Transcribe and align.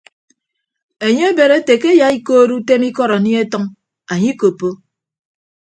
Enye 1.05 1.25
ebed 1.31 1.51
ete 1.57 1.73
ke 1.81 1.89
eyaikood 1.95 2.49
utem 2.57 2.81
ikọd 2.89 3.11
anie 3.15 3.39
atʌñ 3.43 3.63
anye 4.11 4.29
ikoppo. 4.35 4.69